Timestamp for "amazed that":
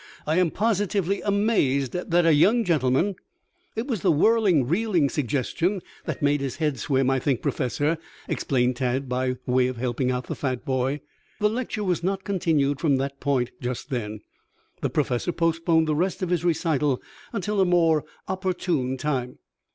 1.21-2.25